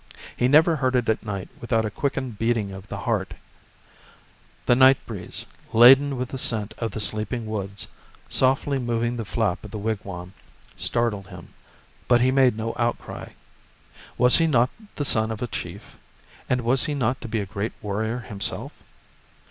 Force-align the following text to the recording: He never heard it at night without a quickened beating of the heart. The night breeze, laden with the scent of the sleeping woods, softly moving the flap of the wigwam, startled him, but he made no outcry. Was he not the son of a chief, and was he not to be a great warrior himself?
He 0.35 0.47
never 0.47 0.75
heard 0.77 0.95
it 0.95 1.07
at 1.09 1.23
night 1.23 1.47
without 1.59 1.85
a 1.85 1.91
quickened 1.91 2.39
beating 2.39 2.71
of 2.73 2.87
the 2.87 2.97
heart. 2.97 3.35
The 4.65 4.75
night 4.75 4.97
breeze, 5.05 5.45
laden 5.73 6.17
with 6.17 6.29
the 6.29 6.39
scent 6.39 6.73
of 6.79 6.89
the 6.89 6.99
sleeping 6.99 7.45
woods, 7.45 7.87
softly 8.27 8.79
moving 8.79 9.15
the 9.15 9.25
flap 9.25 9.63
of 9.63 9.69
the 9.69 9.77
wigwam, 9.77 10.33
startled 10.75 11.27
him, 11.27 11.53
but 12.07 12.19
he 12.19 12.31
made 12.31 12.57
no 12.57 12.73
outcry. 12.79 13.33
Was 14.17 14.37
he 14.37 14.47
not 14.47 14.71
the 14.95 15.05
son 15.05 15.29
of 15.29 15.39
a 15.43 15.47
chief, 15.47 15.99
and 16.49 16.61
was 16.61 16.85
he 16.85 16.95
not 16.95 17.21
to 17.21 17.27
be 17.27 17.39
a 17.39 17.45
great 17.45 17.73
warrior 17.79 18.21
himself? 18.21 18.71